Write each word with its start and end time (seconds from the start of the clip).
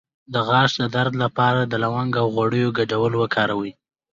د 0.33 0.35
غاښ 0.47 0.71
د 0.81 0.83
درد 0.95 1.13
لپاره 1.23 1.61
د 1.65 1.73
لونګ 1.83 2.11
او 2.21 2.25
غوړیو 2.35 2.75
ګډول 2.77 3.13
وکاروئ 3.17 3.71